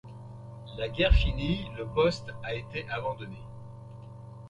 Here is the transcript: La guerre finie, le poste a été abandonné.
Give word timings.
La 0.79 0.89
guerre 0.89 1.13
finie, 1.13 1.69
le 1.77 1.85
poste 1.85 2.33
a 2.41 2.55
été 2.55 2.89
abandonné. 2.89 3.37